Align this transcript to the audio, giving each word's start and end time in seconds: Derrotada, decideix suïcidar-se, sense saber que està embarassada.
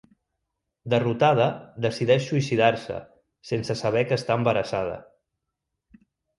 Derrotada, 0.93 1.45
decideix 1.87 2.25
suïcidar-se, 2.31 2.97
sense 3.53 3.79
saber 3.85 4.05
que 4.09 4.21
està 4.23 4.41
embarassada. 4.43 4.99